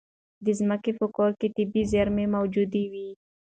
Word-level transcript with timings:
د 0.45 0.47
ځمکې 0.59 0.91
په 0.99 1.05
کوره 1.15 1.35
کې 1.39 1.47
طبیعي 1.57 1.89
زېرمې 1.91 2.25
موجودې 2.35 2.83
وي. 2.91 3.09